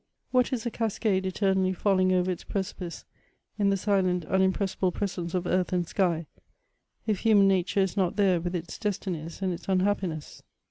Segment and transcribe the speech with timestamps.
[0.31, 3.05] What is a cascade eternally falling over its precipice
[3.59, 6.25] in the silent unimpressihle presence of earth and sky,
[7.05, 10.41] if human nature is not there with its destinies and its un happiness